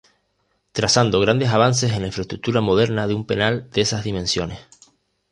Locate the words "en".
1.91-2.01